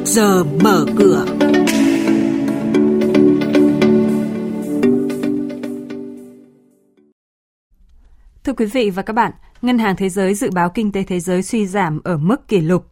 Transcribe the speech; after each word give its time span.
trước 0.00 0.06
giờ 0.06 0.44
mở 0.44 0.86
cửa. 0.96 1.26
Thưa 8.44 8.52
quý 8.52 8.66
vị 8.66 8.90
và 8.90 9.02
các 9.02 9.12
bạn, 9.12 9.32
Ngân 9.62 9.78
hàng 9.78 9.96
Thế 9.96 10.08
giới 10.08 10.34
dự 10.34 10.50
báo 10.50 10.70
kinh 10.70 10.92
tế 10.92 11.02
thế 11.02 11.20
giới 11.20 11.42
suy 11.42 11.66
giảm 11.66 12.00
ở 12.04 12.16
mức 12.16 12.48
kỷ 12.48 12.60
lục. 12.60 12.86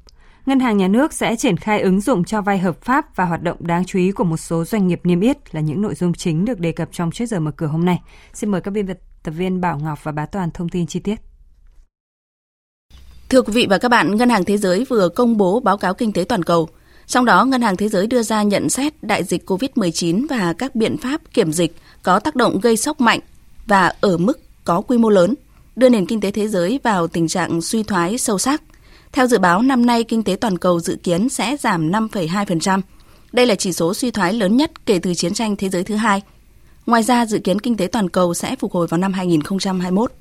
Ngân 0.46 0.60
hàng 0.60 0.76
Nhà 0.76 0.88
nước 0.88 1.12
sẽ 1.12 1.36
triển 1.36 1.56
khai 1.56 1.80
ứng 1.80 2.00
dụng 2.00 2.24
cho 2.24 2.42
vay 2.42 2.58
hợp 2.58 2.82
pháp 2.82 3.16
và 3.16 3.24
hoạt 3.24 3.42
động 3.42 3.66
đáng 3.66 3.84
chú 3.84 3.98
ý 3.98 4.12
của 4.12 4.24
một 4.24 4.36
số 4.36 4.64
doanh 4.64 4.88
nghiệp 4.88 5.00
niêm 5.04 5.20
yết 5.20 5.54
là 5.54 5.60
những 5.60 5.82
nội 5.82 5.94
dung 5.94 6.12
chính 6.12 6.44
được 6.44 6.60
đề 6.60 6.72
cập 6.72 6.88
trong 6.92 7.10
trước 7.10 7.26
giờ 7.26 7.40
mở 7.40 7.50
cửa 7.50 7.66
hôm 7.66 7.84
nay. 7.84 8.00
Xin 8.34 8.50
mời 8.50 8.60
các 8.60 8.70
biên 8.70 8.86
tập 9.22 9.30
viên 9.30 9.60
Bảo 9.60 9.78
Ngọc 9.78 10.04
và 10.04 10.12
Bá 10.12 10.26
Toàn 10.26 10.50
thông 10.50 10.68
tin 10.68 10.86
chi 10.86 11.00
tiết. 11.00 11.16
Thưa 13.28 13.42
quý 13.42 13.52
vị 13.52 13.66
và 13.70 13.78
các 13.78 13.88
bạn, 13.88 14.16
Ngân 14.16 14.30
hàng 14.30 14.44
Thế 14.44 14.56
giới 14.56 14.86
vừa 14.88 15.08
công 15.08 15.36
bố 15.36 15.60
báo 15.60 15.78
cáo 15.78 15.94
kinh 15.94 16.12
tế 16.12 16.24
toàn 16.24 16.42
cầu. 16.42 16.68
Trong 17.08 17.24
đó, 17.24 17.44
Ngân 17.44 17.62
hàng 17.62 17.76
Thế 17.76 17.88
giới 17.88 18.06
đưa 18.06 18.22
ra 18.22 18.42
nhận 18.42 18.70
xét 18.70 18.92
đại 19.02 19.24
dịch 19.24 19.50
COVID-19 19.50 20.26
và 20.30 20.52
các 20.52 20.74
biện 20.74 20.96
pháp 20.98 21.20
kiểm 21.34 21.52
dịch 21.52 21.76
có 22.02 22.18
tác 22.18 22.36
động 22.36 22.60
gây 22.60 22.76
sốc 22.76 23.00
mạnh 23.00 23.20
và 23.66 23.92
ở 24.00 24.16
mức 24.18 24.40
có 24.64 24.80
quy 24.80 24.98
mô 24.98 25.10
lớn, 25.10 25.34
đưa 25.76 25.88
nền 25.88 26.06
kinh 26.06 26.20
tế 26.20 26.30
thế 26.30 26.48
giới 26.48 26.80
vào 26.82 27.06
tình 27.06 27.28
trạng 27.28 27.60
suy 27.60 27.82
thoái 27.82 28.18
sâu 28.18 28.38
sắc. 28.38 28.62
Theo 29.12 29.26
dự 29.26 29.38
báo, 29.38 29.62
năm 29.62 29.86
nay 29.86 30.04
kinh 30.04 30.22
tế 30.22 30.36
toàn 30.36 30.58
cầu 30.58 30.80
dự 30.80 30.96
kiến 31.02 31.28
sẽ 31.28 31.56
giảm 31.60 31.90
5,2%. 31.90 32.80
Đây 33.32 33.46
là 33.46 33.54
chỉ 33.54 33.72
số 33.72 33.94
suy 33.94 34.10
thoái 34.10 34.32
lớn 34.32 34.56
nhất 34.56 34.86
kể 34.86 34.98
từ 34.98 35.14
chiến 35.14 35.34
tranh 35.34 35.56
thế 35.56 35.68
giới 35.68 35.84
thứ 35.84 35.94
hai. 35.94 36.22
Ngoài 36.86 37.02
ra, 37.02 37.26
dự 37.26 37.38
kiến 37.38 37.60
kinh 37.60 37.76
tế 37.76 37.86
toàn 37.86 38.08
cầu 38.08 38.34
sẽ 38.34 38.56
phục 38.56 38.72
hồi 38.72 38.86
vào 38.86 38.98
năm 38.98 39.12
2021. 39.12 40.12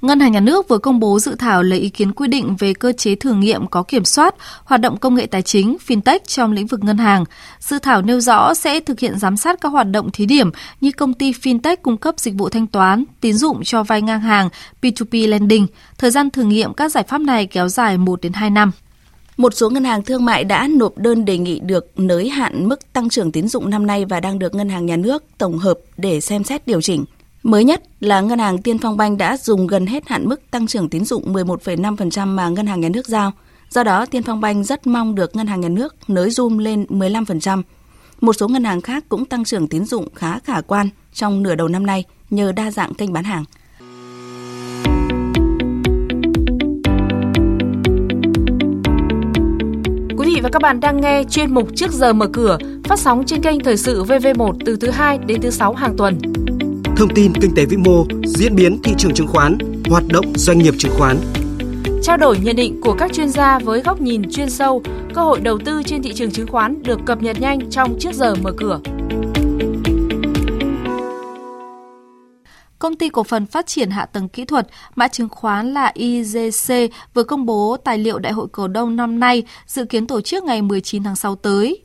Ngân 0.00 0.20
hàng 0.20 0.32
Nhà 0.32 0.40
nước 0.40 0.68
vừa 0.68 0.78
công 0.78 1.00
bố 1.00 1.18
dự 1.18 1.34
thảo 1.34 1.62
lấy 1.62 1.78
ý 1.78 1.88
kiến 1.88 2.12
quy 2.12 2.28
định 2.28 2.56
về 2.58 2.74
cơ 2.74 2.92
chế 2.92 3.14
thử 3.14 3.34
nghiệm 3.34 3.66
có 3.66 3.82
kiểm 3.82 4.04
soát 4.04 4.34
hoạt 4.64 4.80
động 4.80 4.96
công 4.96 5.14
nghệ 5.14 5.26
tài 5.26 5.42
chính 5.42 5.76
fintech 5.86 6.18
trong 6.26 6.52
lĩnh 6.52 6.66
vực 6.66 6.84
ngân 6.84 6.98
hàng. 6.98 7.24
Dự 7.60 7.78
thảo 7.78 8.02
nêu 8.02 8.20
rõ 8.20 8.54
sẽ 8.54 8.80
thực 8.80 9.00
hiện 9.00 9.18
giám 9.18 9.36
sát 9.36 9.60
các 9.60 9.68
hoạt 9.68 9.86
động 9.90 10.10
thí 10.10 10.26
điểm 10.26 10.50
như 10.80 10.92
công 10.92 11.14
ty 11.14 11.32
fintech 11.32 11.76
cung 11.82 11.96
cấp 11.96 12.14
dịch 12.18 12.34
vụ 12.34 12.48
thanh 12.48 12.66
toán, 12.66 13.04
tín 13.20 13.36
dụng 13.36 13.64
cho 13.64 13.82
vay 13.82 14.02
ngang 14.02 14.20
hàng, 14.20 14.48
P2P 14.82 15.28
lending. 15.28 15.66
Thời 15.98 16.10
gian 16.10 16.30
thử 16.30 16.42
nghiệm 16.42 16.74
các 16.74 16.92
giải 16.92 17.04
pháp 17.08 17.20
này 17.20 17.46
kéo 17.46 17.68
dài 17.68 17.98
1 17.98 18.20
đến 18.20 18.32
2 18.32 18.50
năm. 18.50 18.70
Một 19.36 19.54
số 19.54 19.70
ngân 19.70 19.84
hàng 19.84 20.02
thương 20.02 20.24
mại 20.24 20.44
đã 20.44 20.68
nộp 20.70 20.98
đơn 20.98 21.24
đề 21.24 21.38
nghị 21.38 21.60
được 21.60 21.92
nới 21.96 22.28
hạn 22.28 22.68
mức 22.68 22.92
tăng 22.92 23.08
trưởng 23.08 23.32
tín 23.32 23.48
dụng 23.48 23.70
năm 23.70 23.86
nay 23.86 24.04
và 24.04 24.20
đang 24.20 24.38
được 24.38 24.54
ngân 24.54 24.68
hàng 24.68 24.86
nhà 24.86 24.96
nước 24.96 25.24
tổng 25.38 25.58
hợp 25.58 25.78
để 25.96 26.20
xem 26.20 26.44
xét 26.44 26.66
điều 26.66 26.80
chỉnh. 26.80 27.04
Mới 27.42 27.64
nhất 27.64 27.82
là 28.00 28.20
Ngân 28.20 28.38
hàng 28.38 28.62
Tiên 28.62 28.78
Phong 28.78 28.96
Banh 28.96 29.16
đã 29.18 29.36
dùng 29.36 29.66
gần 29.66 29.86
hết 29.86 30.08
hạn 30.08 30.28
mức 30.28 30.50
tăng 30.50 30.66
trưởng 30.66 30.88
tín 30.88 31.04
dụng 31.04 31.32
11,5% 31.32 32.26
mà 32.26 32.48
Ngân 32.48 32.66
hàng 32.66 32.80
Nhà 32.80 32.88
nước 32.88 33.06
giao. 33.06 33.32
Do 33.70 33.84
đó, 33.84 34.06
Tiên 34.06 34.22
Phong 34.22 34.40
Banh 34.40 34.64
rất 34.64 34.86
mong 34.86 35.14
được 35.14 35.36
Ngân 35.36 35.46
hàng 35.46 35.60
Nhà 35.60 35.68
nước 35.68 35.94
nới 36.08 36.28
zoom 36.28 36.58
lên 36.58 36.86
15%. 36.88 37.62
Một 38.20 38.32
số 38.32 38.48
ngân 38.48 38.64
hàng 38.64 38.80
khác 38.80 39.04
cũng 39.08 39.24
tăng 39.24 39.44
trưởng 39.44 39.68
tín 39.68 39.84
dụng 39.84 40.08
khá 40.14 40.38
khả 40.38 40.60
quan 40.60 40.88
trong 41.12 41.42
nửa 41.42 41.54
đầu 41.54 41.68
năm 41.68 41.86
nay 41.86 42.04
nhờ 42.30 42.52
đa 42.52 42.70
dạng 42.70 42.94
kênh 42.94 43.12
bán 43.12 43.24
hàng. 43.24 43.44
Quý 50.18 50.34
vị 50.34 50.40
và 50.42 50.48
các 50.52 50.62
bạn 50.62 50.80
đang 50.80 51.00
nghe 51.00 51.22
chuyên 51.30 51.54
mục 51.54 51.68
Trước 51.76 51.92
giờ 51.92 52.12
mở 52.12 52.26
cửa 52.32 52.58
phát 52.84 52.98
sóng 52.98 53.24
trên 53.26 53.42
kênh 53.42 53.60
Thời 53.60 53.76
sự 53.76 54.04
VV1 54.04 54.52
từ 54.66 54.76
thứ 54.76 54.90
2 54.90 55.18
đến 55.18 55.40
thứ 55.40 55.50
6 55.50 55.74
hàng 55.74 55.96
tuần 55.96 56.18
thông 57.00 57.14
tin 57.14 57.32
kinh 57.40 57.54
tế 57.54 57.66
vĩ 57.66 57.76
mô, 57.76 58.06
diễn 58.24 58.56
biến 58.56 58.82
thị 58.82 58.94
trường 58.98 59.14
chứng 59.14 59.26
khoán, 59.26 59.58
hoạt 59.90 60.04
động 60.08 60.32
doanh 60.36 60.58
nghiệp 60.58 60.74
chứng 60.78 60.92
khoán. 60.98 61.16
Trao 62.02 62.16
đổi 62.16 62.38
nhận 62.38 62.56
định 62.56 62.80
của 62.80 62.94
các 62.98 63.12
chuyên 63.12 63.28
gia 63.28 63.58
với 63.58 63.80
góc 63.80 64.00
nhìn 64.00 64.30
chuyên 64.30 64.50
sâu, 64.50 64.82
cơ 65.14 65.22
hội 65.22 65.40
đầu 65.40 65.58
tư 65.64 65.82
trên 65.86 66.02
thị 66.02 66.12
trường 66.14 66.30
chứng 66.30 66.46
khoán 66.46 66.82
được 66.82 67.00
cập 67.06 67.22
nhật 67.22 67.40
nhanh 67.40 67.70
trong 67.70 67.98
trước 68.00 68.14
giờ 68.14 68.34
mở 68.42 68.52
cửa. 68.56 68.80
Công 72.78 72.96
ty 72.96 73.08
cổ 73.08 73.22
phần 73.22 73.46
phát 73.46 73.66
triển 73.66 73.90
hạ 73.90 74.06
tầng 74.06 74.28
kỹ 74.28 74.44
thuật, 74.44 74.68
mã 74.94 75.08
chứng 75.08 75.28
khoán 75.28 75.74
là 75.74 75.92
IGC 75.94 76.74
vừa 77.14 77.22
công 77.22 77.46
bố 77.46 77.76
tài 77.84 77.98
liệu 77.98 78.18
Đại 78.18 78.32
hội 78.32 78.46
cổ 78.52 78.68
đông 78.68 78.96
năm 78.96 79.20
nay 79.20 79.42
dự 79.66 79.84
kiến 79.84 80.06
tổ 80.06 80.20
chức 80.20 80.44
ngày 80.44 80.62
19 80.62 81.02
tháng 81.02 81.16
6 81.16 81.34
tới. 81.34 81.82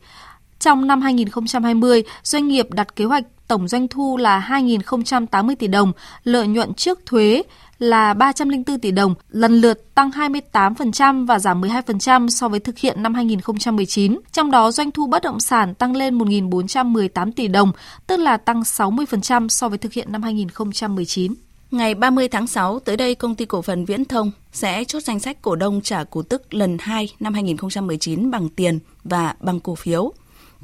Trong 0.60 0.88
năm 0.88 1.02
2020, 1.02 2.04
doanh 2.24 2.48
nghiệp 2.48 2.68
đặt 2.72 2.96
kế 2.96 3.06
hoạch 3.06 3.24
tổng 3.48 3.68
doanh 3.68 3.88
thu 3.88 4.18
là 4.18 4.48
2.080 4.50 5.56
tỷ 5.56 5.68
đồng, 5.68 5.92
lợi 6.24 6.48
nhuận 6.48 6.74
trước 6.74 7.00
thuế 7.06 7.44
là 7.80 8.14
304 8.14 8.80
tỷ 8.80 8.92
đồng, 8.92 9.16
lần 9.30 9.62
lượt 9.62 9.96
tăng 9.96 10.10
28% 10.10 11.26
và 11.26 11.40
giảm 11.40 11.62
12% 11.62 12.30
so 12.30 12.48
với 12.48 12.60
thực 12.60 12.78
hiện 12.78 13.04
năm 13.04 13.14
2019. 13.14 14.20
Trong 14.32 14.52
đó, 14.52 14.72
doanh 14.72 14.92
thu 14.92 15.08
bất 15.08 15.24
động 15.24 15.40
sản 15.40 15.74
tăng 15.76 15.96
lên 15.96 16.18
1.418 16.18 17.32
tỷ 17.32 17.48
đồng, 17.48 17.72
tức 18.08 18.18
là 18.18 18.38
tăng 18.38 18.62
60% 18.62 19.48
so 19.48 19.70
với 19.70 19.78
thực 19.78 19.94
hiện 19.94 20.12
năm 20.12 20.24
2019. 20.24 21.34
Ngày 21.72 21.96
30 21.96 22.28
tháng 22.28 22.48
6, 22.48 22.80
tới 22.80 22.98
đây 22.98 23.16
công 23.16 23.36
ty 23.36 23.46
cổ 23.46 23.62
phần 23.62 23.86
Viễn 23.86 24.06
Thông 24.06 24.32
sẽ 24.52 24.84
chốt 24.84 25.04
danh 25.04 25.20
sách 25.20 25.42
cổ 25.42 25.56
đông 25.56 25.82
trả 25.82 26.04
cổ 26.04 26.22
tức 26.22 26.54
lần 26.54 26.78
2 26.80 27.10
năm 27.20 27.34
2019 27.34 28.32
bằng 28.32 28.50
tiền 28.50 28.80
và 29.04 29.36
bằng 29.40 29.60
cổ 29.60 29.76
phiếu. 29.76 30.14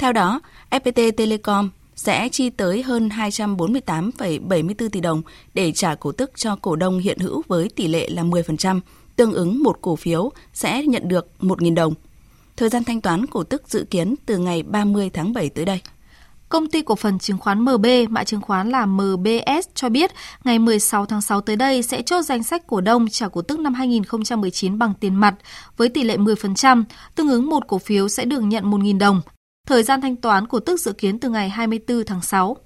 Theo 0.01 0.13
đó, 0.13 0.41
FPT 0.69 1.12
Telecom 1.12 1.69
sẽ 1.95 2.29
chi 2.29 2.50
tới 2.50 2.84
hơn 2.84 3.09
248,74 3.09 4.89
tỷ 4.89 5.00
đồng 5.00 5.22
để 5.53 5.72
trả 5.72 5.95
cổ 5.95 6.12
tức 6.12 6.31
cho 6.35 6.56
cổ 6.56 6.75
đông 6.75 7.00
hiện 7.00 7.19
hữu 7.19 7.44
với 7.47 7.69
tỷ 7.69 7.88
lệ 7.88 8.09
là 8.09 8.23
10%, 8.23 8.79
tương 9.16 9.34
ứng 9.34 9.63
một 9.63 9.78
cổ 9.81 9.95
phiếu 9.95 10.31
sẽ 10.53 10.84
nhận 10.84 11.07
được 11.07 11.28
1.000 11.40 11.75
đồng. 11.75 11.94
Thời 12.57 12.69
gian 12.69 12.84
thanh 12.84 13.01
toán 13.01 13.25
cổ 13.25 13.44
tức 13.44 13.63
dự 13.67 13.85
kiến 13.90 14.16
từ 14.25 14.38
ngày 14.38 14.63
30 14.63 15.09
tháng 15.13 15.34
7 15.34 15.50
tới 15.50 15.66
đây. 15.66 15.81
Công 16.50 16.67
ty 16.67 16.81
cổ 16.81 16.95
phần 16.95 17.19
chứng 17.19 17.38
khoán 17.38 17.61
MB, 17.61 17.85
mã 18.09 18.23
chứng 18.23 18.41
khoán 18.41 18.69
là 18.69 18.85
MBS 18.85 19.67
cho 19.75 19.90
biết 19.90 20.11
ngày 20.44 20.59
16 20.59 21.06
tháng 21.06 21.22
6 21.22 21.41
tới 21.41 21.56
đây 21.56 21.84
sẽ 21.84 22.01
chốt 22.01 22.22
danh 22.22 22.44
sách 22.44 22.67
cổ 22.67 22.81
đông 22.81 23.09
trả 23.09 23.28
cổ 23.28 23.41
tức 23.41 23.59
năm 23.59 23.73
2019 23.73 24.78
bằng 24.78 24.94
tiền 25.00 25.16
mặt 25.16 25.35
với 25.78 25.90
tỷ 25.90 26.03
lệ 26.03 26.17
10%, 26.17 26.84
tương 27.16 27.29
ứng 27.29 27.50
một 27.50 27.67
cổ 27.67 27.78
phiếu 27.78 28.09
sẽ 28.09 28.25
được 28.25 28.40
nhận 28.40 28.72
1.000 28.72 28.97
đồng. 28.97 29.22
Thời 29.67 29.83
gian 29.83 30.01
thanh 30.01 30.16
toán 30.16 30.47
của 30.47 30.59
tức 30.59 30.79
dự 30.79 30.94
kiến 30.94 31.19
từ 31.19 31.29
ngày 31.29 31.49
24 31.49 32.03
tháng 32.05 32.22
6. 32.22 32.57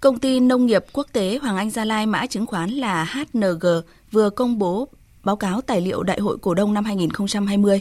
Công 0.00 0.18
ty 0.18 0.40
nông 0.40 0.66
nghiệp 0.66 0.84
quốc 0.92 1.06
tế 1.12 1.38
Hoàng 1.42 1.56
Anh 1.56 1.70
Gia 1.70 1.84
Lai 1.84 2.06
mã 2.06 2.26
chứng 2.26 2.46
khoán 2.46 2.70
là 2.70 3.04
HNG 3.04 3.66
vừa 4.10 4.30
công 4.30 4.58
bố 4.58 4.88
báo 5.24 5.36
cáo 5.36 5.60
tài 5.60 5.80
liệu 5.80 6.02
Đại 6.02 6.20
hội 6.20 6.38
cổ 6.38 6.54
đông 6.54 6.74
năm 6.74 6.84
2020. 6.84 7.80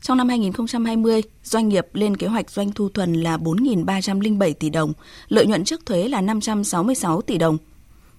Trong 0.00 0.18
năm 0.18 0.28
2020, 0.28 1.22
doanh 1.44 1.68
nghiệp 1.68 1.86
lên 1.92 2.16
kế 2.16 2.26
hoạch 2.26 2.50
doanh 2.50 2.72
thu 2.72 2.88
thuần 2.88 3.14
là 3.14 3.36
4.307 3.36 4.52
tỷ 4.52 4.70
đồng, 4.70 4.92
lợi 5.28 5.46
nhuận 5.46 5.64
trước 5.64 5.86
thuế 5.86 6.08
là 6.08 6.20
566 6.20 7.22
tỷ 7.22 7.38
đồng. 7.38 7.58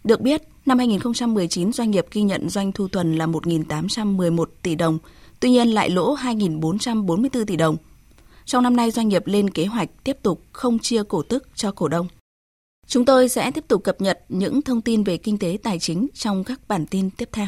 Được 0.04 0.22
biết, 0.22 0.42
năm 0.66 0.78
2019 0.78 1.74
doanh 1.74 1.92
nghiệp 1.92 2.06
ghi 2.12 2.22
nhận 2.22 2.50
doanh 2.50 2.72
thu 2.72 2.88
thuần 2.88 3.16
là 3.16 3.26
1.811 3.26 4.46
tỷ 4.62 4.76
đồng, 4.76 4.98
tuy 5.40 5.50
nhiên 5.50 5.68
lại 5.68 5.90
lỗ 5.90 6.16
2.444 6.16 7.46
tỷ 7.46 7.56
đồng– 7.56 7.78
trong 8.46 8.64
năm 8.64 8.76
nay, 8.76 8.92
doanh 8.92 9.08
nghiệp 9.08 9.28
lên 9.28 9.50
kế 9.50 9.66
hoạch 9.66 9.90
tiếp 10.04 10.18
tục 10.22 10.42
không 10.52 10.80
chia 10.80 11.04
cổ 11.04 11.22
tức 11.22 11.48
cho 11.56 11.72
cổ 11.72 11.88
đông. 11.88 12.08
Chúng 12.88 13.06
tôi 13.06 13.30
sẽ 13.30 13.52
tiếp 13.52 13.66
tục 13.68 13.84
cập 13.84 14.02
nhật 14.02 14.20
những 14.30 14.62
thông 14.62 14.82
tin 14.82 15.04
về 15.04 15.18
kinh 15.18 15.38
tế 15.38 15.58
tài 15.64 15.80
chính 15.80 16.08
trong 16.14 16.44
các 16.44 16.68
bản 16.68 16.86
tin 16.86 17.10
tiếp 17.10 17.30
theo. 17.32 17.48